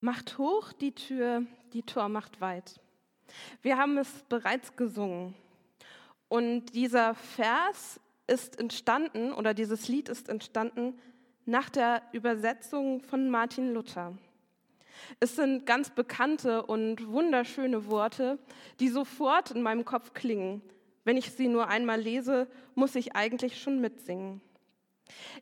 Macht 0.00 0.38
hoch 0.38 0.72
die 0.72 0.92
Tür, 0.92 1.44
die 1.72 1.82
Tor 1.82 2.08
macht 2.08 2.40
weit. 2.40 2.80
Wir 3.62 3.76
haben 3.78 3.98
es 3.98 4.08
bereits 4.28 4.76
gesungen. 4.76 5.34
Und 6.28 6.74
dieser 6.74 7.14
Vers 7.14 8.00
ist 8.28 8.60
entstanden, 8.60 9.32
oder 9.32 9.54
dieses 9.54 9.88
Lied 9.88 10.08
ist 10.08 10.28
entstanden 10.28 10.98
nach 11.46 11.68
der 11.68 12.02
Übersetzung 12.12 13.00
von 13.00 13.28
Martin 13.30 13.72
Luther. 13.72 14.16
Es 15.18 15.34
sind 15.36 15.66
ganz 15.66 15.90
bekannte 15.90 16.64
und 16.64 17.08
wunderschöne 17.08 17.86
Worte, 17.86 18.38
die 18.78 18.88
sofort 18.88 19.50
in 19.50 19.62
meinem 19.62 19.84
Kopf 19.84 20.12
klingen. 20.12 20.62
Wenn 21.04 21.16
ich 21.16 21.32
sie 21.32 21.48
nur 21.48 21.68
einmal 21.68 22.00
lese, 22.00 22.48
muss 22.74 22.94
ich 22.94 23.16
eigentlich 23.16 23.60
schon 23.60 23.80
mitsingen. 23.80 24.42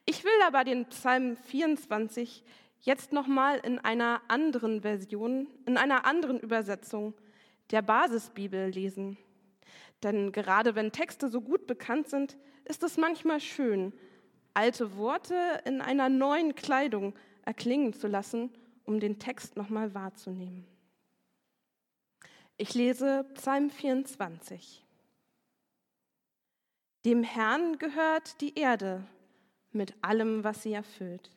Ich 0.05 0.25
will 0.25 0.43
aber 0.47 0.65
den 0.65 0.87
Psalm 0.87 1.37
24 1.37 2.45
jetzt 2.81 3.13
nochmal 3.13 3.59
in 3.59 3.79
einer 3.79 4.23
anderen 4.29 4.83
Version, 4.83 5.49
in 5.67 5.77
einer 5.77 6.05
anderen 6.05 6.39
Übersetzung 6.39 7.15
der 7.71 7.83
Basisbibel 7.83 8.69
lesen. 8.69 9.19
Denn 10.03 10.33
gerade 10.33 10.75
wenn 10.75 10.93
Texte 10.93 11.29
so 11.29 11.41
gut 11.41 11.67
bekannt 11.67 12.09
sind, 12.09 12.37
ist 12.65 12.83
es 12.83 12.97
manchmal 12.97 13.41
schön, 13.41 13.93
alte 14.55 14.97
Worte 14.97 15.61
in 15.65 15.81
einer 15.81 16.09
neuen 16.09 16.55
Kleidung 16.55 17.15
erklingen 17.43 17.93
zu 17.93 18.09
lassen, 18.09 18.51
um 18.85 19.01
den 19.01 19.19
Text 19.19 19.57
nochmal 19.57 19.95
wahrzunehmen. 19.95 20.67
Ich 22.57 22.75
lese 22.75 23.25
Psalm 23.35 23.69
24. 23.71 24.83
Dem 27.05 27.23
Herrn 27.23 27.79
gehört 27.79 28.41
die 28.41 28.59
Erde 28.59 29.05
mit 29.73 29.95
allem, 30.03 30.43
was 30.43 30.63
sie 30.63 30.73
erfüllt. 30.73 31.31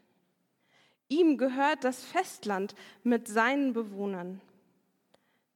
Ihm 1.09 1.37
gehört 1.37 1.83
das 1.83 2.05
Festland 2.05 2.75
mit 3.03 3.27
seinen 3.27 3.73
Bewohnern. 3.73 4.41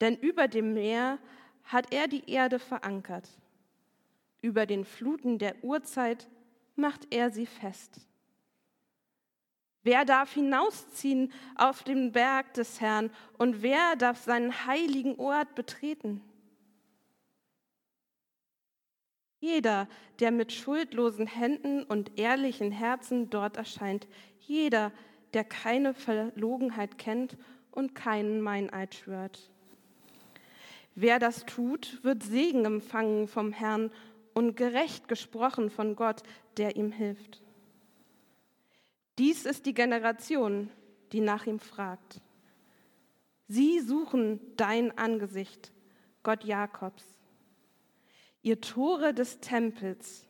Denn 0.01 0.17
über 0.17 0.47
dem 0.47 0.73
Meer 0.73 1.19
hat 1.63 1.93
er 1.93 2.07
die 2.07 2.29
Erde 2.29 2.59
verankert. 2.59 3.29
Über 4.41 4.65
den 4.65 4.83
Fluten 4.83 5.37
der 5.37 5.63
Urzeit 5.63 6.27
macht 6.75 7.07
er 7.13 7.31
sie 7.31 7.45
fest. 7.45 8.01
Wer 9.83 10.05
darf 10.05 10.33
hinausziehen 10.33 11.31
auf 11.55 11.83
den 11.83 12.11
Berg 12.13 12.53
des 12.55 12.81
Herrn 12.81 13.11
und 13.37 13.61
wer 13.61 13.95
darf 13.95 14.23
seinen 14.23 14.65
heiligen 14.65 15.19
Ort 15.19 15.55
betreten? 15.55 16.21
Jeder, 19.39 19.89
der 20.19 20.31
mit 20.31 20.53
schuldlosen 20.53 21.27
Händen 21.27 21.83
und 21.83 22.17
ehrlichen 22.17 22.71
Herzen 22.71 23.29
dort 23.29 23.57
erscheint, 23.57 24.07
jeder, 24.39 24.89
der 24.89 24.97
keine 25.43 25.95
Verlogenheit 25.95 26.99
kennt 26.99 27.37
und 27.71 27.95
keinen 27.95 28.41
Meineid 28.41 28.93
schwört. 28.93 29.49
Wer 30.93 31.17
das 31.17 31.45
tut, 31.45 32.03
wird 32.03 32.21
Segen 32.21 32.65
empfangen 32.65 33.27
vom 33.27 33.51
Herrn 33.51 33.89
und 34.35 34.55
gerecht 34.55 35.07
gesprochen 35.07 35.71
von 35.71 35.95
Gott, 35.95 36.21
der 36.57 36.75
ihm 36.75 36.91
hilft. 36.91 37.41
Dies 39.17 39.45
ist 39.45 39.65
die 39.65 39.73
Generation, 39.73 40.69
die 41.11 41.21
nach 41.21 41.47
ihm 41.47 41.59
fragt. 41.59 42.21
Sie 43.47 43.79
suchen 43.79 44.39
dein 44.55 44.95
Angesicht, 44.97 45.71
Gott 46.21 46.43
Jakobs. 46.43 47.03
Ihr 48.41 48.61
Tore 48.61 49.13
des 49.13 49.39
Tempels, 49.39 50.27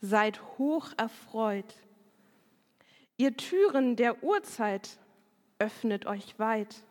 seid 0.00 0.42
hoch 0.58 0.90
erfreut. 0.96 1.74
Ihr 3.16 3.36
Türen 3.36 3.96
der 3.96 4.24
Urzeit, 4.24 4.98
öffnet 5.58 6.06
euch 6.06 6.38
weit. 6.38 6.82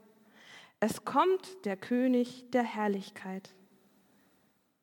Es 0.79 1.03
kommt 1.03 1.65
der 1.65 1.75
König 1.75 2.49
der 2.51 2.63
Herrlichkeit. 2.63 3.53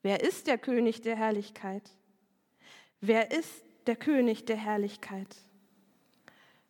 Wer 0.02 0.22
ist 0.22 0.46
der 0.46 0.58
König 0.58 1.00
der 1.00 1.16
Herrlichkeit? 1.16 1.90
Wer 3.00 3.30
ist 3.30 3.64
der 3.86 3.96
König 3.96 4.44
der 4.44 4.56
Herrlichkeit? 4.56 5.34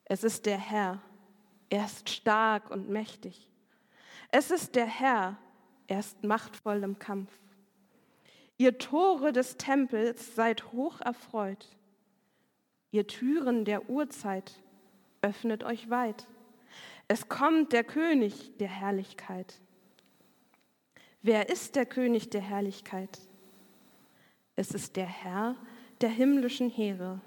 Es 0.05 0.25
ist 0.25 0.47
der 0.47 0.59
Herr. 0.59 1.03
Er 1.69 1.85
ist 1.85 2.09
stark 2.09 2.71
und 2.71 2.89
mächtig. 2.89 3.49
Es 4.31 4.51
ist 4.51 4.77
der 4.77 4.87
Herr. 4.87 5.37
Er 5.89 6.01
ist 6.01 6.23
machtvoll 6.23 6.83
im 6.85 6.99
Kampf. 6.99 7.33
Ihr 8.57 8.79
Tore 8.79 9.33
des 9.33 9.57
Tempels 9.57 10.35
seid 10.37 10.73
hoch 10.73 11.01
erfreut. 11.01 11.69
Ihr 12.93 13.07
Türen 13.07 13.65
der 13.65 13.89
Urzeit 13.89 14.61
öffnet 15.23 15.65
euch 15.65 15.91
weit. 15.91 16.27
Es 17.09 17.29
kommt 17.29 17.73
der 17.73 17.85
König 17.85 18.57
der 18.59 18.69
Herrlichkeit. 18.69 19.61
Wer 21.23 21.49
ist 21.49 21.77
der 21.77 21.87
König 21.87 22.31
der 22.31 22.41
Herrlichkeit? 22.41 23.21
Es 24.57 24.71
ist 24.73 24.97
der 24.97 25.07
Herr 25.07 25.57
der 26.01 26.11
himmlischen 26.11 26.71
Heere. 26.71 27.21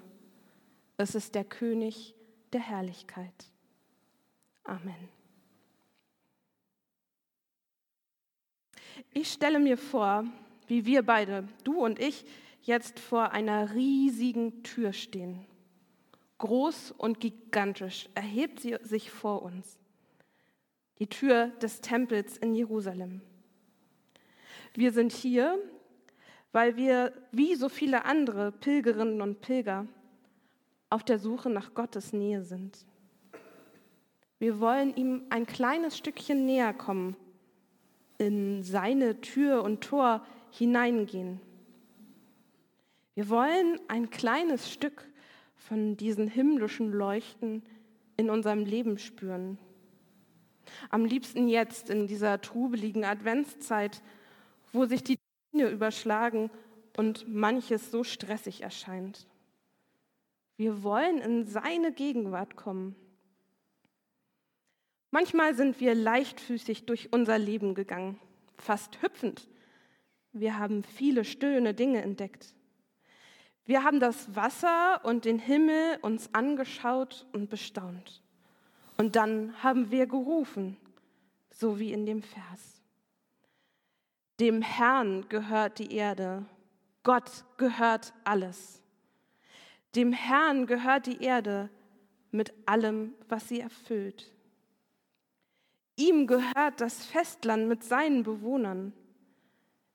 Es 0.96 1.14
ist 1.14 1.34
der 1.34 1.44
König 1.44 2.14
der 2.52 2.60
Herrlichkeit. 2.60 3.50
Amen. 4.64 5.08
Ich 9.12 9.32
stelle 9.32 9.58
mir 9.58 9.76
vor, 9.76 10.24
wie 10.66 10.86
wir 10.86 11.02
beide, 11.02 11.46
du 11.64 11.84
und 11.84 11.98
ich, 11.98 12.24
jetzt 12.62 12.98
vor 12.98 13.32
einer 13.32 13.74
riesigen 13.74 14.62
Tür 14.62 14.92
stehen. 14.92 15.44
Groß 16.44 16.90
und 16.98 17.20
gigantisch 17.20 18.10
erhebt 18.14 18.60
sie 18.60 18.76
sich 18.82 19.10
vor 19.10 19.40
uns. 19.40 19.78
Die 20.98 21.06
Tür 21.06 21.46
des 21.62 21.80
Tempels 21.80 22.36
in 22.36 22.54
Jerusalem. 22.54 23.22
Wir 24.74 24.92
sind 24.92 25.10
hier, 25.12 25.58
weil 26.52 26.76
wir, 26.76 27.14
wie 27.32 27.54
so 27.54 27.70
viele 27.70 28.04
andere 28.04 28.52
Pilgerinnen 28.52 29.22
und 29.22 29.40
Pilger, 29.40 29.86
auf 30.90 31.02
der 31.02 31.18
Suche 31.18 31.48
nach 31.48 31.72
Gottes 31.72 32.12
Nähe 32.12 32.42
sind. 32.42 32.84
Wir 34.38 34.60
wollen 34.60 34.94
ihm 34.96 35.22
ein 35.30 35.46
kleines 35.46 35.96
Stückchen 35.96 36.44
näher 36.44 36.74
kommen, 36.74 37.16
in 38.18 38.62
seine 38.62 39.22
Tür 39.22 39.64
und 39.64 39.80
Tor 39.80 40.26
hineingehen. 40.50 41.40
Wir 43.14 43.30
wollen 43.30 43.80
ein 43.88 44.10
kleines 44.10 44.70
Stück 44.70 45.08
von 45.56 45.96
diesen 45.96 46.28
himmlischen 46.28 46.92
Leuchten 46.92 47.62
in 48.16 48.30
unserem 48.30 48.64
Leben 48.64 48.98
spüren. 48.98 49.58
Am 50.90 51.04
liebsten 51.04 51.48
jetzt 51.48 51.90
in 51.90 52.06
dieser 52.06 52.40
trubeligen 52.40 53.04
Adventszeit, 53.04 54.02
wo 54.72 54.86
sich 54.86 55.02
die 55.02 55.18
Dinge 55.52 55.68
überschlagen 55.68 56.50
und 56.96 57.32
manches 57.32 57.90
so 57.90 58.04
stressig 58.04 58.62
erscheint. 58.62 59.26
Wir 60.56 60.82
wollen 60.82 61.18
in 61.18 61.46
seine 61.46 61.92
Gegenwart 61.92 62.56
kommen. 62.56 62.94
Manchmal 65.10 65.54
sind 65.54 65.80
wir 65.80 65.94
leichtfüßig 65.94 66.86
durch 66.86 67.12
unser 67.12 67.38
Leben 67.38 67.74
gegangen, 67.74 68.18
fast 68.56 69.00
hüpfend, 69.02 69.48
wir 70.34 70.58
haben 70.58 70.82
viele 70.82 71.24
schöne 71.24 71.74
Dinge 71.74 72.02
entdeckt. 72.02 72.54
Wir 73.66 73.82
haben 73.82 74.00
das 74.00 74.34
Wasser 74.34 75.00
und 75.04 75.24
den 75.24 75.38
Himmel 75.38 75.98
uns 76.02 76.28
angeschaut 76.34 77.26
und 77.32 77.48
bestaunt. 77.48 78.22
Und 78.96 79.16
dann 79.16 79.54
haben 79.62 79.90
wir 79.90 80.06
gerufen, 80.06 80.76
so 81.50 81.78
wie 81.78 81.92
in 81.92 82.06
dem 82.06 82.22
Vers. 82.22 82.82
Dem 84.40 84.62
Herrn 84.62 85.28
gehört 85.28 85.78
die 85.78 85.94
Erde, 85.94 86.44
Gott 87.02 87.44
gehört 87.56 88.12
alles. 88.24 88.82
Dem 89.94 90.12
Herrn 90.12 90.66
gehört 90.66 91.06
die 91.06 91.22
Erde 91.22 91.70
mit 92.30 92.52
allem, 92.66 93.14
was 93.28 93.48
sie 93.48 93.60
erfüllt. 93.60 94.32
Ihm 95.96 96.26
gehört 96.26 96.80
das 96.80 97.06
Festland 97.06 97.68
mit 97.68 97.84
seinen 97.84 98.24
Bewohnern 98.24 98.92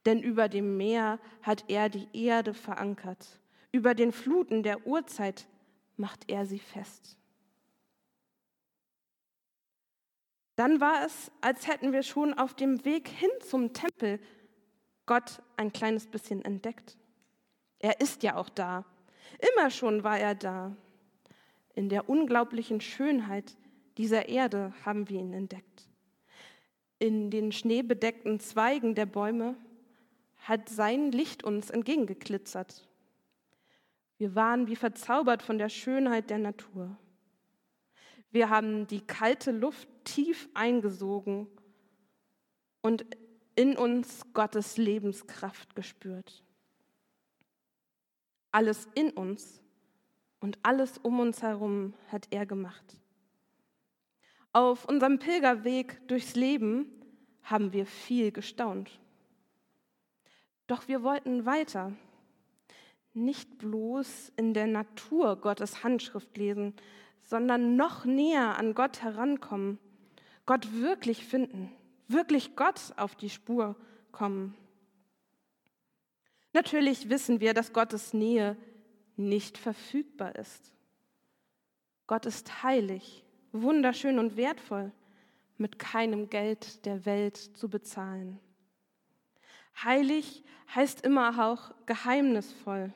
denn 0.05 0.21
über 0.21 0.49
dem 0.49 0.77
Meer 0.77 1.19
hat 1.41 1.65
er 1.67 1.89
die 1.89 2.07
Erde 2.13 2.53
verankert, 2.53 3.39
über 3.71 3.95
den 3.95 4.11
Fluten 4.11 4.63
der 4.63 4.85
Urzeit 4.87 5.47
macht 5.97 6.29
er 6.29 6.45
sie 6.45 6.59
fest. 6.59 7.17
Dann 10.55 10.81
war 10.81 11.05
es, 11.05 11.31
als 11.39 11.67
hätten 11.67 11.93
wir 11.93 12.03
schon 12.03 12.33
auf 12.33 12.53
dem 12.53 12.83
Weg 12.83 13.07
hin 13.07 13.29
zum 13.47 13.71
Tempel 13.71 14.19
Gott 15.05 15.41
ein 15.55 15.71
kleines 15.71 16.07
bisschen 16.07 16.43
entdeckt. 16.43 16.97
Er 17.79 18.01
ist 18.01 18.23
ja 18.23 18.35
auch 18.35 18.49
da. 18.49 18.85
Immer 19.55 19.69
schon 19.69 20.03
war 20.03 20.19
er 20.19 20.35
da. 20.35 20.75
In 21.75 21.87
der 21.87 22.09
unglaublichen 22.09 22.81
Schönheit 22.81 23.55
dieser 23.97 24.27
Erde 24.27 24.73
haben 24.83 25.07
wir 25.07 25.19
ihn 25.19 25.33
entdeckt. 25.33 25.87
In 26.99 27.31
den 27.31 27.53
schneebedeckten 27.53 28.41
Zweigen 28.41 28.95
der 28.95 29.05
Bäume 29.05 29.55
hat 30.39 30.67
sein 30.67 31.13
Licht 31.13 31.43
uns 31.43 31.69
entgegengeglitzert. 31.69 32.88
Wir 34.19 34.35
waren 34.35 34.67
wie 34.67 34.75
verzaubert 34.75 35.41
von 35.41 35.57
der 35.57 35.69
Schönheit 35.69 36.29
der 36.29 36.39
Natur. 36.39 36.95
Wir 38.31 38.49
haben 38.49 38.85
die 38.85 39.01
kalte 39.01 39.51
Luft 39.51 39.87
tief 40.03 40.49
eingesogen 40.53 41.47
und 42.81 43.05
in 43.55 43.77
uns 43.77 44.21
Gottes 44.33 44.77
Lebenskraft 44.77 45.73
gespürt. 45.73 46.43
Alles 48.51 48.89
in 48.93 49.11
uns 49.11 49.63
und 50.41 50.59
alles 50.63 50.97
um 50.97 51.21
uns 51.21 51.41
herum 51.41 51.93
hat 52.09 52.27
er 52.29 52.45
gemacht. 52.45 52.97
Auf 54.51 54.83
unserem 54.83 55.19
Pilgerweg 55.19 56.05
durchs 56.09 56.35
Leben 56.35 56.91
haben 57.43 57.71
wir 57.71 57.85
viel 57.85 58.33
gestaunt. 58.33 58.99
Doch 60.67 60.89
wir 60.89 61.03
wollten 61.03 61.45
weiter. 61.45 61.93
Nicht 63.19 63.57
bloß 63.57 64.31
in 64.37 64.53
der 64.53 64.65
Natur 64.65 65.35
Gottes 65.35 65.83
Handschrift 65.83 66.37
lesen, 66.37 66.73
sondern 67.21 67.75
noch 67.75 68.05
näher 68.05 68.57
an 68.57 68.73
Gott 68.73 69.01
herankommen, 69.01 69.77
Gott 70.45 70.71
wirklich 70.71 71.25
finden, 71.25 71.69
wirklich 72.07 72.55
Gott 72.55 72.93
auf 72.95 73.15
die 73.15 73.29
Spur 73.29 73.75
kommen. 74.13 74.55
Natürlich 76.53 77.09
wissen 77.09 77.41
wir, 77.41 77.53
dass 77.53 77.73
Gottes 77.73 78.13
Nähe 78.13 78.55
nicht 79.17 79.57
verfügbar 79.57 80.35
ist. 80.35 80.73
Gott 82.07 82.25
ist 82.25 82.63
heilig, 82.63 83.25
wunderschön 83.51 84.17
und 84.17 84.37
wertvoll, 84.37 84.93
mit 85.57 85.77
keinem 85.77 86.29
Geld 86.29 86.85
der 86.85 87.05
Welt 87.05 87.35
zu 87.35 87.69
bezahlen. 87.69 88.39
Heilig 89.83 90.45
heißt 90.73 91.01
immer 91.01 91.45
auch 91.45 91.73
geheimnisvoll, 91.85 92.93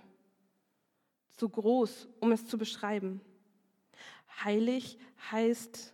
zu 1.33 1.49
groß, 1.49 2.07
um 2.19 2.31
es 2.31 2.45
zu 2.45 2.57
beschreiben. 2.57 3.21
Heilig 4.43 4.97
heißt 5.31 5.93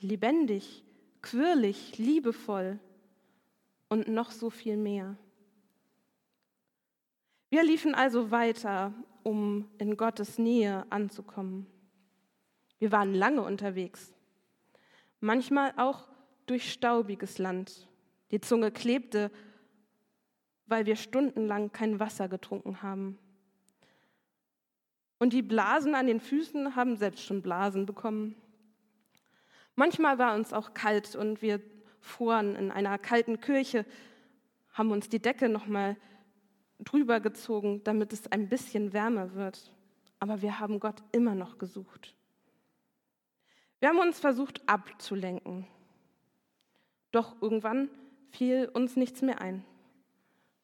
lebendig, 0.00 0.84
quirlig, 1.22 1.98
liebevoll 1.98 2.78
und 3.88 4.08
noch 4.08 4.30
so 4.30 4.50
viel 4.50 4.76
mehr. 4.76 5.16
Wir 7.50 7.62
liefen 7.62 7.94
also 7.94 8.30
weiter, 8.30 8.92
um 9.22 9.68
in 9.78 9.96
Gottes 9.96 10.38
Nähe 10.38 10.84
anzukommen. 10.90 11.66
Wir 12.78 12.92
waren 12.92 13.14
lange 13.14 13.42
unterwegs, 13.42 14.12
manchmal 15.20 15.72
auch 15.76 16.08
durch 16.46 16.72
staubiges 16.72 17.38
Land. 17.38 17.88
Die 18.30 18.40
Zunge 18.40 18.70
klebte, 18.70 19.30
weil 20.66 20.86
wir 20.86 20.96
stundenlang 20.96 21.72
kein 21.72 22.00
Wasser 22.00 22.28
getrunken 22.28 22.82
haben. 22.82 23.18
Und 25.24 25.32
die 25.32 25.40
Blasen 25.40 25.94
an 25.94 26.06
den 26.06 26.20
Füßen 26.20 26.76
haben 26.76 26.96
selbst 26.96 27.24
schon 27.24 27.40
Blasen 27.40 27.86
bekommen. 27.86 28.34
Manchmal 29.74 30.18
war 30.18 30.34
uns 30.34 30.52
auch 30.52 30.74
kalt 30.74 31.16
und 31.16 31.40
wir 31.40 31.62
fuhren 32.02 32.54
in 32.54 32.70
einer 32.70 32.98
kalten 32.98 33.40
Kirche, 33.40 33.86
haben 34.74 34.90
uns 34.90 35.08
die 35.08 35.22
Decke 35.22 35.48
nochmal 35.48 35.96
drüber 36.78 37.20
gezogen, 37.20 37.80
damit 37.84 38.12
es 38.12 38.30
ein 38.30 38.50
bisschen 38.50 38.92
wärmer 38.92 39.32
wird. 39.32 39.72
Aber 40.18 40.42
wir 40.42 40.60
haben 40.60 40.78
Gott 40.78 41.02
immer 41.12 41.34
noch 41.34 41.56
gesucht. 41.56 42.14
Wir 43.80 43.88
haben 43.88 44.00
uns 44.00 44.20
versucht 44.20 44.68
abzulenken. 44.68 45.66
Doch 47.12 47.40
irgendwann 47.40 47.88
fiel 48.28 48.68
uns 48.74 48.94
nichts 48.94 49.22
mehr 49.22 49.40
ein. 49.40 49.64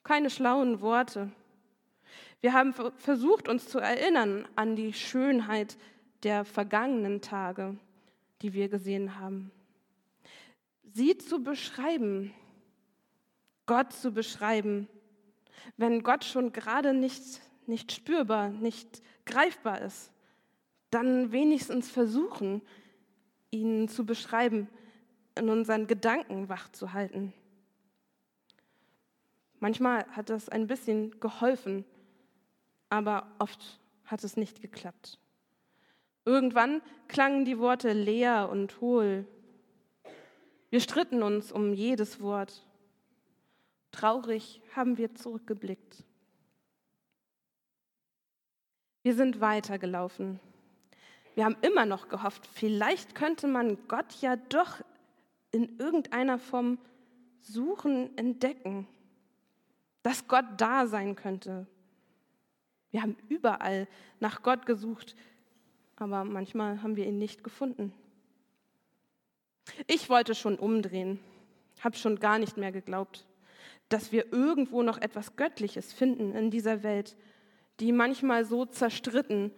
Keine 0.05 0.29
schlauen 0.29 0.83
Worte. 0.83 1.33
Wir 2.41 2.55
haben 2.55 2.73
versucht, 2.73 3.49
uns 3.49 3.69
zu 3.69 3.79
erinnern 3.79 4.49
an 4.57 4.75
die 4.75 4.93
Schönheit 4.95 5.77
der 6.23 6.45
vergangenen 6.45 7.21
Tage, 7.21 7.77
die 8.41 8.55
wir 8.55 8.69
gesehen 8.69 9.19
haben. 9.19 9.51
Sie 10.93 11.19
zu 11.19 11.43
beschreiben, 11.43 12.33
Gott 13.67 13.93
zu 13.93 14.13
beschreiben, 14.13 14.89
wenn 15.77 16.03
Gott 16.03 16.25
schon 16.25 16.53
gerade 16.53 16.95
nicht, 16.95 17.23
nicht 17.67 17.93
spürbar, 17.93 18.49
nicht 18.49 19.03
greifbar 19.27 19.83
ist, 19.83 20.11
dann 20.91 21.33
wenigstens 21.33 21.91
versuchen, 21.91 22.63
ihn 23.51 23.89
zu 23.89 24.05
beschreiben, 24.05 24.69
in 25.37 25.49
unseren 25.49 25.87
Gedanken 25.87 26.49
wach 26.49 26.71
zu 26.73 26.93
halten. 26.93 27.33
Manchmal 29.61 30.07
hat 30.13 30.31
das 30.31 30.49
ein 30.49 30.67
bisschen 30.67 31.21
geholfen, 31.21 31.85
aber 32.91 33.27
oft 33.39 33.81
hat 34.05 34.23
es 34.25 34.37
nicht 34.37 34.61
geklappt. 34.61 35.19
Irgendwann 36.27 36.83
klangen 37.09 37.45
die 37.45 37.59
Worte 37.59 37.93
leer 37.93 38.51
und 38.51 38.81
hohl. 38.81 39.27
Wir 40.69 40.81
stritten 40.81 41.23
uns 41.23 41.51
um 41.51 41.73
jedes 41.73 42.21
Wort. 42.21 42.67
Traurig 43.91 44.61
haben 44.77 44.99
wir 44.99 45.15
zurückgeblickt. 45.15 46.05
Wir 49.03 49.15
sind 49.15 49.41
weitergelaufen. 49.41 50.39
Wir 51.35 51.45
haben 51.45 51.57
immer 51.63 51.87
noch 51.87 52.09
gehofft, 52.09 52.47
vielleicht 52.47 53.15
könnte 53.15 53.47
man 53.47 53.79
Gott 53.89 54.21
ja 54.21 54.37
doch 54.37 54.83
in 55.53 55.79
irgendeiner 55.79 56.39
Form 56.39 56.79
suchen, 57.41 58.17
entdecken, 58.19 58.87
dass 60.03 60.29
Gott 60.29 60.45
da 60.59 60.87
sein 60.87 61.17
könnte. 61.17 61.67
Wir 62.91 63.03
haben 63.03 63.17
überall 63.29 63.87
nach 64.19 64.43
Gott 64.43 64.67
gesucht, 64.67 65.15
aber 65.97 66.25
manchmal 66.25 66.83
haben 66.83 66.97
wir 66.97 67.07
ihn 67.07 67.19
nicht 67.19 67.45
gefunden. 67.45 67.93
Ich 69.87 70.09
wollte 70.09 70.35
schon 70.35 70.59
umdrehen, 70.59 71.21
habe 71.81 71.97
schon 71.97 72.19
gar 72.19 72.39
nicht 72.39 72.57
mehr 72.57 72.73
geglaubt 72.73 73.27
dass 73.91 74.13
wir 74.13 74.33
irgendwo 74.33 74.83
noch 74.83 74.99
etwas 74.99 75.37
Göttliches 75.37 75.93
finden 75.93 76.33
in 76.35 76.51
dieser 76.51 76.83
Welt, 76.83 77.17
die 77.81 77.93
manchmal 77.93 78.45
so 78.45 78.65
zerstritten 78.65 79.53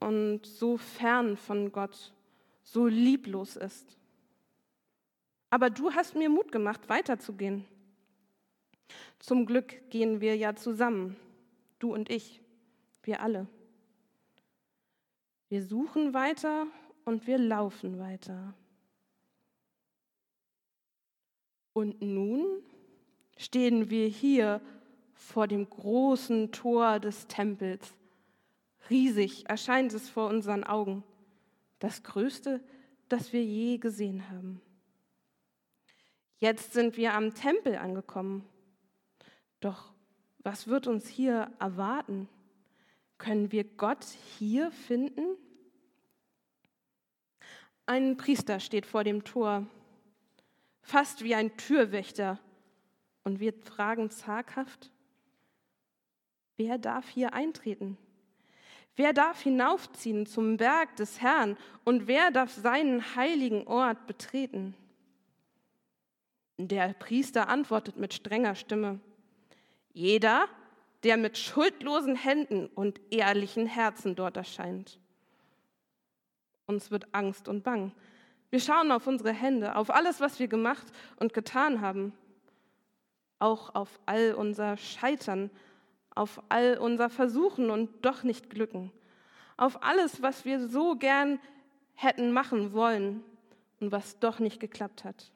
und 0.00 0.46
so 0.46 0.76
fern 0.76 1.36
von 1.36 1.72
Gott, 1.72 2.14
so 2.62 2.86
lieblos 2.86 3.56
ist. 3.56 3.98
Aber 5.50 5.70
du 5.70 5.92
hast 5.92 6.14
mir 6.14 6.30
Mut 6.30 6.52
gemacht, 6.52 6.88
weiterzugehen. 6.88 7.64
Zum 9.18 9.44
Glück 9.44 9.90
gehen 9.90 10.20
wir 10.20 10.36
ja 10.36 10.54
zusammen, 10.54 11.16
du 11.80 11.92
und 11.92 12.10
ich, 12.10 12.40
wir 13.06 13.20
alle. 13.20 13.46
Wir 15.48 15.62
suchen 15.62 16.14
weiter 16.14 16.66
und 17.04 17.26
wir 17.26 17.38
laufen 17.38 17.98
weiter. 17.98 18.54
Und 21.72 22.00
nun 22.00 22.62
stehen 23.36 23.90
wir 23.90 24.06
hier 24.06 24.60
vor 25.12 25.46
dem 25.46 25.68
großen 25.68 26.52
Tor 26.52 27.00
des 27.00 27.26
Tempels. 27.26 27.94
Riesig 28.90 29.48
erscheint 29.48 29.92
es 29.92 30.08
vor 30.08 30.28
unseren 30.28 30.64
Augen, 30.64 31.02
das 31.78 32.02
Größte, 32.02 32.60
das 33.08 33.32
wir 33.32 33.44
je 33.44 33.78
gesehen 33.78 34.30
haben. 34.30 34.60
Jetzt 36.38 36.72
sind 36.72 36.96
wir 36.96 37.14
am 37.14 37.34
Tempel 37.34 37.76
angekommen. 37.76 38.44
Doch 39.60 39.92
was 40.40 40.68
wird 40.68 40.86
uns 40.86 41.08
hier 41.08 41.50
erwarten? 41.58 42.28
Können 43.24 43.52
wir 43.52 43.64
Gott 43.64 44.04
hier 44.38 44.70
finden? 44.70 45.38
Ein 47.86 48.18
Priester 48.18 48.60
steht 48.60 48.84
vor 48.84 49.02
dem 49.02 49.24
Tor, 49.24 49.66
fast 50.82 51.24
wie 51.24 51.34
ein 51.34 51.56
Türwächter 51.56 52.38
und 53.22 53.40
wir 53.40 53.54
fragen 53.54 54.10
zaghaft, 54.10 54.90
wer 56.58 56.76
darf 56.76 57.08
hier 57.08 57.32
eintreten? 57.32 57.96
Wer 58.94 59.14
darf 59.14 59.40
hinaufziehen 59.40 60.26
zum 60.26 60.58
Berg 60.58 60.94
des 60.96 61.22
Herrn 61.22 61.56
und 61.84 62.06
wer 62.06 62.30
darf 62.30 62.52
seinen 62.52 63.16
heiligen 63.16 63.66
Ort 63.66 64.06
betreten? 64.06 64.74
Der 66.58 66.92
Priester 66.92 67.48
antwortet 67.48 67.96
mit 67.96 68.12
strenger 68.12 68.54
Stimme, 68.54 69.00
jeder, 69.94 70.46
der 71.04 71.16
mit 71.16 71.38
schuldlosen 71.38 72.16
Händen 72.16 72.66
und 72.66 73.00
ehrlichen 73.10 73.66
Herzen 73.66 74.16
dort 74.16 74.36
erscheint. 74.36 74.98
Uns 76.66 76.90
wird 76.90 77.14
Angst 77.14 77.46
und 77.46 77.62
Bang. 77.62 77.92
Wir 78.50 78.60
schauen 78.60 78.90
auf 78.90 79.06
unsere 79.06 79.32
Hände, 79.32 79.76
auf 79.76 79.90
alles, 79.90 80.20
was 80.20 80.38
wir 80.38 80.48
gemacht 80.48 80.86
und 81.16 81.34
getan 81.34 81.80
haben 81.80 82.14
auch 83.44 83.74
auf 83.74 84.00
all 84.06 84.34
unser 84.34 84.76
Scheitern, 84.76 85.50
auf 86.14 86.42
all 86.48 86.78
unser 86.78 87.10
Versuchen 87.10 87.70
und 87.70 88.04
doch 88.04 88.22
nicht 88.22 88.50
Glücken, 88.50 88.90
auf 89.56 89.82
alles, 89.82 90.22
was 90.22 90.44
wir 90.44 90.68
so 90.68 90.96
gern 90.96 91.38
hätten 91.94 92.32
machen 92.32 92.72
wollen 92.72 93.22
und 93.80 93.92
was 93.92 94.18
doch 94.18 94.38
nicht 94.38 94.60
geklappt 94.60 95.04
hat. 95.04 95.30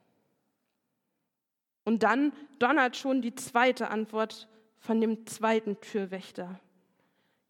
Und 1.84 2.02
dann 2.02 2.32
donnert 2.58 2.96
schon 2.96 3.22
die 3.22 3.34
zweite 3.34 3.90
Antwort 3.90 4.48
von 4.78 5.00
dem 5.00 5.26
zweiten 5.26 5.80
Türwächter. 5.80 6.61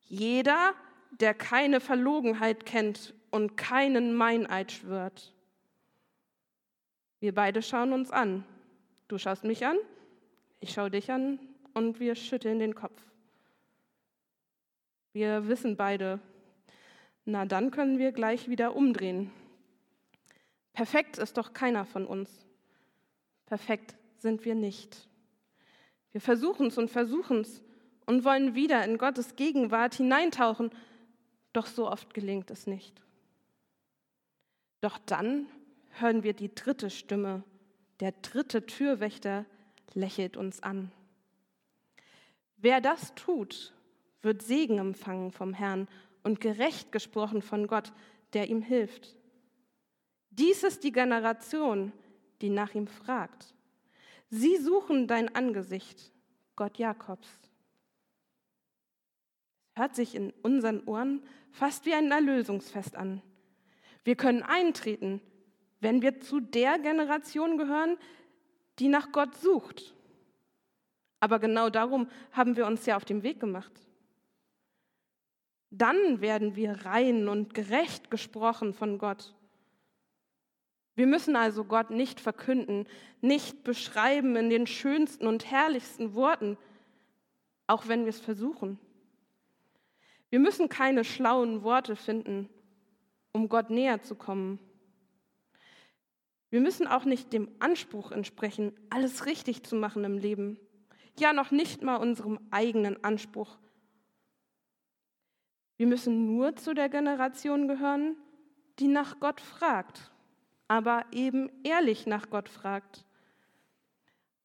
Jeder, 0.08 0.74
der 1.20 1.34
keine 1.34 1.80
Verlogenheit 1.80 2.66
kennt 2.66 3.14
und 3.30 3.56
keinen 3.56 4.14
Meineid 4.14 4.72
schwört. 4.72 5.34
Wir 7.20 7.34
beide 7.34 7.62
schauen 7.62 7.92
uns 7.92 8.10
an. 8.10 8.44
Du 9.08 9.18
schaust 9.18 9.44
mich 9.44 9.66
an, 9.66 9.76
ich 10.60 10.72
schaue 10.72 10.90
dich 10.90 11.10
an 11.10 11.38
und 11.74 11.98
wir 11.98 12.14
schütteln 12.14 12.58
den 12.58 12.74
Kopf. 12.74 13.00
Wir 15.12 15.48
wissen 15.48 15.76
beide, 15.76 16.20
na 17.24 17.44
dann 17.44 17.70
können 17.70 17.98
wir 17.98 18.12
gleich 18.12 18.48
wieder 18.48 18.76
umdrehen. 18.76 19.30
Perfekt 20.72 21.18
ist 21.18 21.36
doch 21.36 21.52
keiner 21.52 21.84
von 21.84 22.06
uns. 22.06 22.46
Perfekt 23.46 23.96
sind 24.16 24.44
wir 24.44 24.54
nicht. 24.54 25.08
Wir 26.12 26.20
versuchen 26.20 26.68
es 26.68 26.78
und 26.78 26.90
versuchen 26.90 27.40
es 27.40 27.62
und 28.06 28.24
wollen 28.24 28.54
wieder 28.54 28.84
in 28.84 28.98
Gottes 28.98 29.36
Gegenwart 29.36 29.94
hineintauchen, 29.94 30.70
doch 31.52 31.66
so 31.66 31.90
oft 31.90 32.14
gelingt 32.14 32.50
es 32.50 32.66
nicht. 32.66 33.02
Doch 34.80 34.98
dann 34.98 35.46
hören 35.90 36.22
wir 36.22 36.32
die 36.32 36.54
dritte 36.54 36.90
Stimme, 36.90 37.42
der 38.00 38.12
dritte 38.12 38.64
Türwächter 38.64 39.44
lächelt 39.94 40.36
uns 40.36 40.62
an. 40.62 40.92
Wer 42.56 42.80
das 42.80 43.14
tut, 43.14 43.74
wird 44.22 44.42
Segen 44.42 44.78
empfangen 44.78 45.32
vom 45.32 45.52
Herrn 45.52 45.88
und 46.22 46.40
gerecht 46.40 46.92
gesprochen 46.92 47.42
von 47.42 47.66
Gott, 47.66 47.92
der 48.32 48.48
ihm 48.48 48.62
hilft. 48.62 49.16
Dies 50.30 50.62
ist 50.62 50.84
die 50.84 50.92
Generation, 50.92 51.92
die 52.40 52.50
nach 52.50 52.74
ihm 52.74 52.86
fragt. 52.86 53.54
Sie 54.30 54.56
suchen 54.56 55.06
dein 55.06 55.34
Angesicht, 55.34 56.12
Gott 56.54 56.78
Jakobs. 56.78 57.28
Hört 59.74 59.94
sich 59.94 60.14
in 60.14 60.32
unseren 60.42 60.84
Ohren 60.86 61.22
fast 61.50 61.86
wie 61.86 61.94
ein 61.94 62.10
Erlösungsfest 62.10 62.96
an. 62.96 63.22
Wir 64.04 64.16
können 64.16 64.42
eintreten, 64.42 65.20
wenn 65.80 66.02
wir 66.02 66.20
zu 66.20 66.40
der 66.40 66.78
Generation 66.78 67.56
gehören, 67.56 67.96
die 68.78 68.88
nach 68.88 69.12
Gott 69.12 69.34
sucht. 69.36 69.94
Aber 71.20 71.38
genau 71.38 71.70
darum 71.70 72.08
haben 72.32 72.56
wir 72.56 72.66
uns 72.66 72.86
ja 72.86 72.96
auf 72.96 73.04
den 73.04 73.22
Weg 73.22 73.40
gemacht. 73.40 73.72
Dann 75.70 76.20
werden 76.20 76.56
wir 76.56 76.84
rein 76.84 77.28
und 77.28 77.54
gerecht 77.54 78.10
gesprochen 78.10 78.72
von 78.72 78.98
Gott. 78.98 79.34
Wir 80.98 81.06
müssen 81.06 81.36
also 81.36 81.62
Gott 81.62 81.90
nicht 81.90 82.18
verkünden, 82.18 82.84
nicht 83.20 83.62
beschreiben 83.62 84.34
in 84.34 84.50
den 84.50 84.66
schönsten 84.66 85.28
und 85.28 85.48
herrlichsten 85.48 86.14
Worten, 86.14 86.58
auch 87.68 87.86
wenn 87.86 88.02
wir 88.02 88.08
es 88.08 88.18
versuchen. 88.18 88.80
Wir 90.28 90.40
müssen 90.40 90.68
keine 90.68 91.04
schlauen 91.04 91.62
Worte 91.62 91.94
finden, 91.94 92.48
um 93.30 93.48
Gott 93.48 93.70
näher 93.70 94.02
zu 94.02 94.16
kommen. 94.16 94.58
Wir 96.50 96.60
müssen 96.60 96.88
auch 96.88 97.04
nicht 97.04 97.32
dem 97.32 97.48
Anspruch 97.60 98.10
entsprechen, 98.10 98.72
alles 98.90 99.24
richtig 99.24 99.62
zu 99.62 99.76
machen 99.76 100.02
im 100.02 100.18
Leben. 100.18 100.58
Ja, 101.16 101.32
noch 101.32 101.52
nicht 101.52 101.80
mal 101.80 101.98
unserem 101.98 102.40
eigenen 102.50 103.04
Anspruch. 103.04 103.56
Wir 105.76 105.86
müssen 105.86 106.26
nur 106.26 106.56
zu 106.56 106.74
der 106.74 106.88
Generation 106.88 107.68
gehören, 107.68 108.16
die 108.80 108.88
nach 108.88 109.20
Gott 109.20 109.40
fragt, 109.40 110.10
aber 110.68 111.04
eben 111.12 111.50
ehrlich 111.64 112.06
nach 112.06 112.30
Gott 112.30 112.48
fragt. 112.48 113.04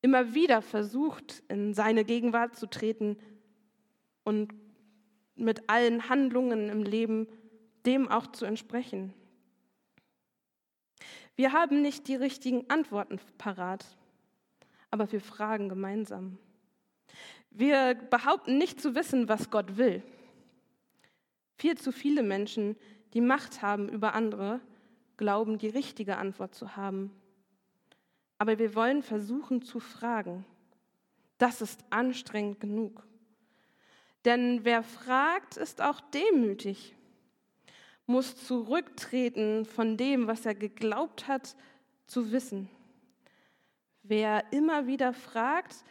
Immer 0.01 0.33
wieder 0.33 0.61
versucht, 0.61 1.43
in 1.49 1.73
seine 1.73 2.05
Gegenwart 2.05 2.55
zu 2.55 2.67
treten 2.67 3.17
und 4.23 4.53
mit 5.35 5.69
allen 5.69 6.09
Handlungen 6.09 6.69
im 6.69 6.83
Leben 6.83 7.27
dem 7.85 8.07
auch 8.07 8.27
zu 8.27 8.45
entsprechen. 8.45 9.13
Wir 11.35 11.51
haben 11.51 11.81
nicht 11.81 12.07
die 12.07 12.15
richtigen 12.15 12.69
Antworten 12.69 13.19
parat, 13.37 13.85
aber 14.91 15.11
wir 15.11 15.21
fragen 15.21 15.67
gemeinsam. 15.67 16.37
Wir 17.49 17.95
behaupten 17.95 18.57
nicht 18.57 18.79
zu 18.81 18.95
wissen, 18.95 19.27
was 19.27 19.49
Gott 19.49 19.77
will. 19.77 20.03
Viel 21.57 21.77
zu 21.77 21.91
viele 21.91 22.23
Menschen, 22.23 22.75
die 23.13 23.21
Macht 23.21 23.61
haben 23.61 23.89
über 23.89 24.13
andere, 24.13 24.59
glauben, 25.23 25.57
die 25.57 25.69
richtige 25.69 26.17
Antwort 26.17 26.53
zu 26.53 26.75
haben. 26.75 27.11
Aber 28.37 28.59
wir 28.59 28.75
wollen 28.75 29.03
versuchen 29.03 29.61
zu 29.61 29.79
fragen. 29.79 30.45
Das 31.37 31.61
ist 31.61 31.83
anstrengend 31.89 32.59
genug. 32.59 33.07
Denn 34.25 34.65
wer 34.65 34.83
fragt, 34.83 35.57
ist 35.57 35.81
auch 35.81 36.01
demütig 36.11 36.95
muss 38.05 38.35
zurücktreten 38.35 39.65
von 39.65 39.97
dem, 39.97 40.27
was 40.27 40.45
er 40.45 40.55
geglaubt 40.55 41.27
hat 41.27 41.55
zu 42.05 42.31
wissen. 42.31 42.69
Wer 44.03 44.51
immer 44.51 44.87
wieder 44.87 45.13
fragt, 45.13 45.85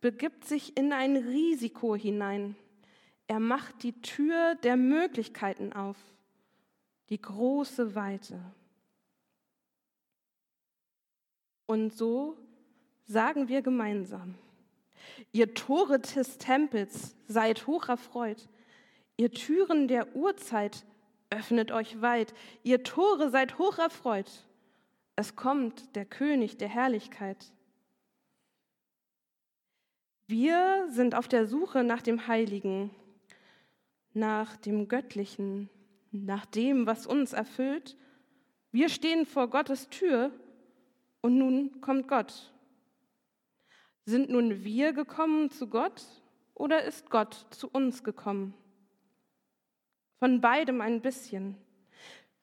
begibt 0.00 0.44
sich 0.44 0.76
in 0.76 0.92
ein 0.92 1.16
Risiko 1.16 1.94
hinein. 1.94 2.56
Er 3.26 3.40
macht 3.40 3.82
die 3.82 4.00
Tür 4.00 4.54
der 4.62 4.76
Möglichkeiten 4.76 5.74
auf, 5.74 5.98
die 7.10 7.20
große 7.20 7.94
Weite. 7.94 8.40
Und 11.68 11.92
so 11.92 12.34
sagen 13.04 13.48
wir 13.48 13.60
gemeinsam, 13.60 14.36
ihr 15.32 15.52
Tore 15.52 16.00
des 16.00 16.38
Tempels 16.38 17.14
seid 17.26 17.66
hoch 17.66 17.90
erfreut, 17.90 18.48
ihr 19.18 19.30
Türen 19.30 19.86
der 19.86 20.16
Urzeit 20.16 20.86
öffnet 21.28 21.70
euch 21.70 22.00
weit, 22.00 22.32
ihr 22.62 22.84
Tore 22.84 23.28
seid 23.28 23.58
hoch 23.58 23.76
erfreut. 23.76 24.46
Es 25.14 25.36
kommt 25.36 25.94
der 25.94 26.06
König 26.06 26.56
der 26.56 26.68
Herrlichkeit. 26.68 27.52
Wir 30.26 30.86
sind 30.88 31.14
auf 31.14 31.28
der 31.28 31.46
Suche 31.46 31.84
nach 31.84 32.00
dem 32.00 32.28
Heiligen, 32.28 32.90
nach 34.14 34.56
dem 34.56 34.88
Göttlichen, 34.88 35.68
nach 36.12 36.46
dem, 36.46 36.86
was 36.86 37.06
uns 37.06 37.34
erfüllt. 37.34 37.98
Wir 38.72 38.88
stehen 38.88 39.26
vor 39.26 39.50
Gottes 39.50 39.90
Tür 39.90 40.32
und 41.28 41.36
nun 41.36 41.82
kommt 41.82 42.08
Gott. 42.08 42.54
Sind 44.06 44.30
nun 44.30 44.64
wir 44.64 44.94
gekommen 44.94 45.50
zu 45.50 45.68
Gott 45.68 46.02
oder 46.54 46.84
ist 46.84 47.10
Gott 47.10 47.46
zu 47.50 47.68
uns 47.68 48.02
gekommen? 48.02 48.54
Von 50.20 50.40
beidem 50.40 50.80
ein 50.80 51.02
bisschen. 51.02 51.58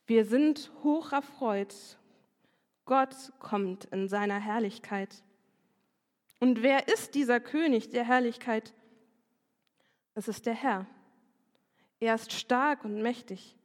Wir 0.06 0.24
sind 0.24 0.72
hoch 0.84 1.13
erfreut. 1.13 1.74
Gott 2.86 3.15
kommt 3.39 3.86
in 3.86 4.08
seiner 4.08 4.39
Herrlichkeit. 4.39 5.24
Und 6.39 6.62
wer 6.62 6.88
ist 6.88 7.15
dieser 7.15 7.39
König 7.39 7.89
der 7.89 8.04
Herrlichkeit? 8.04 8.72
Es 10.13 10.27
ist 10.27 10.46
der 10.46 10.54
Herr. 10.54 10.86
Er 12.00 12.13
ist 12.13 12.32
stark 12.34 12.86
und 12.86 13.01
mächtig. 13.01 13.56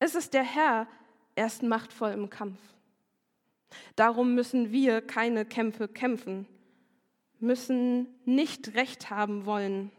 Es 0.00 0.16
ist 0.16 0.34
der 0.34 0.42
Herr, 0.42 0.88
er 1.36 1.46
ist 1.46 1.62
machtvoll 1.62 2.10
im 2.10 2.28
Kampf. 2.28 2.73
Darum 3.96 4.34
müssen 4.34 4.72
wir 4.72 5.00
keine 5.00 5.44
Kämpfe 5.44 5.88
kämpfen, 5.88 6.46
müssen 7.40 8.08
nicht 8.24 8.74
Recht 8.74 9.10
haben 9.10 9.46
wollen, 9.46 9.90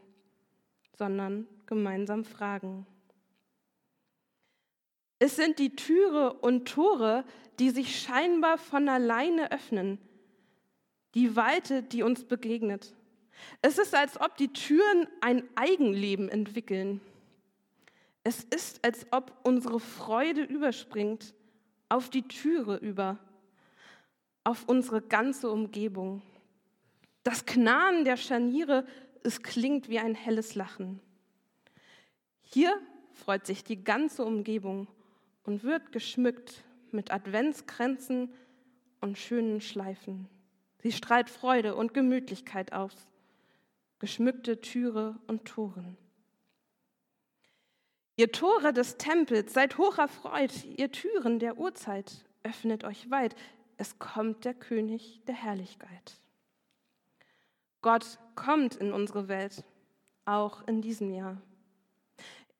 sondern 0.97 1.47
gemeinsam 1.65 2.23
fragen. 2.23 2.85
Es 5.19 5.35
sind 5.35 5.59
die 5.59 5.75
Türe 5.75 6.33
und 6.33 6.67
Tore, 6.67 7.23
die 7.59 7.69
sich 7.69 7.99
scheinbar 7.99 8.57
von 8.57 8.89
alleine 8.89 9.51
öffnen, 9.51 9.97
die 11.13 11.35
Weite, 11.35 11.83
die 11.83 12.03
uns 12.03 12.25
begegnet. 12.25 12.93
Es 13.61 13.77
ist, 13.77 13.95
als 13.95 14.19
ob 14.19 14.37
die 14.37 14.51
Türen 14.51 15.07
ein 15.21 15.43
Eigenleben 15.55 16.29
entwickeln. 16.29 17.01
Es 18.23 18.43
ist, 18.43 18.83
als 18.83 19.05
ob 19.11 19.31
unsere 19.43 19.79
Freude 19.79 20.43
überspringt 20.43 21.33
auf 21.89 22.09
die 22.09 22.27
Türe 22.27 22.77
über, 22.77 23.19
auf 24.45 24.69
unsere 24.69 25.01
ganze 25.01 25.51
Umgebung. 25.51 26.21
Das 27.23 27.45
Knarren 27.45 28.05
der 28.05 28.15
Scharniere, 28.15 28.85
es 29.23 29.41
klingt 29.41 29.89
wie 29.89 29.99
ein 29.99 30.15
helles 30.15 30.55
Lachen. 30.55 31.01
Hier 32.41 32.79
freut 33.11 33.45
sich 33.45 33.63
die 33.63 33.83
ganze 33.83 34.23
Umgebung 34.23 34.87
und 35.43 35.63
wird 35.63 35.91
geschmückt 35.91 36.63
mit 36.91 37.11
Adventskränzen 37.11 38.31
und 39.01 39.17
schönen 39.17 39.61
Schleifen. 39.61 40.29
Sie 40.83 40.91
strahlt 40.91 41.31
Freude 41.31 41.75
und 41.75 41.95
Gemütlichkeit 41.95 42.71
aus, 42.71 42.93
geschmückte 43.97 44.61
Türe 44.61 45.17
und 45.25 45.45
Toren. 45.45 45.97
Ihr 48.15 48.31
Tore 48.31 48.71
des 48.71 48.97
Tempels, 48.97 49.53
seid 49.53 49.79
hoch 49.79 49.97
erfreut, 49.97 50.63
ihr 50.77 50.91
Türen 50.91 51.39
der 51.39 51.57
Urzeit, 51.57 52.25
öffnet 52.43 52.83
euch 52.83 53.09
weit, 53.09 53.35
es 53.77 53.99
kommt 53.99 54.45
der 54.45 54.53
König 54.53 55.21
der 55.27 55.35
Herrlichkeit. 55.35 56.19
Gott 57.81 58.19
kommt 58.35 58.75
in 58.75 58.93
unsere 58.93 59.27
Welt, 59.27 59.63
auch 60.25 60.67
in 60.67 60.81
diesem 60.81 61.11
Jahr. 61.11 61.41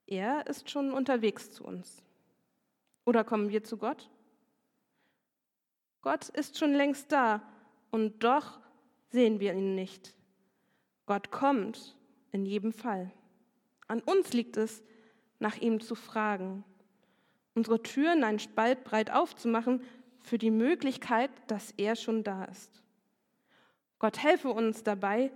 Er 0.08 0.46
ist 0.48 0.70
schon 0.70 0.92
unterwegs 0.92 1.52
zu 1.52 1.64
uns. 1.64 2.04
Oder 3.06 3.24
kommen 3.24 3.50
wir 3.50 3.64
zu 3.64 3.78
Gott? 3.78 4.10
Gott 6.02 6.30
ist 6.30 6.60
schon 6.60 6.74
längst 6.74 7.12
da 7.12 7.42
und 7.90 8.24
doch 8.24 8.60
sehen 9.10 9.40
wir 9.40 9.54
ihn 9.54 9.74
nicht. 9.74 10.14
Gott 11.08 11.32
kommt 11.32 11.96
in 12.32 12.46
jedem 12.46 12.74
Fall. 12.74 13.12
An 13.88 14.02
uns 14.02 14.34
liegt 14.34 14.58
es, 14.58 14.84
nach 15.40 15.58
ihm 15.58 15.82
zu 15.82 15.96
fragen, 15.96 16.64
unsere 17.56 17.82
Türen 17.82 18.24
einen 18.24 18.40
Spalt 18.40 18.84
breit 18.84 19.12
aufzumachen 19.12 19.82
für 20.26 20.38
die 20.38 20.52
Möglichkeit, 20.52 21.30
dass 21.48 21.72
er 21.78 21.96
schon 21.96 22.24
da 22.24 22.46
ist. 22.46 22.82
Gott 24.00 24.22
helfe 24.22 24.50
uns 24.50 24.84
dabei, 24.84 25.32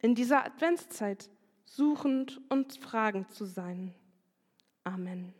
in 0.00 0.14
dieser 0.14 0.44
Adventszeit 0.44 1.30
suchend 1.64 2.40
und 2.48 2.76
fragend 2.78 3.30
zu 3.30 3.44
sein. 3.44 3.94
Amen. 4.84 5.32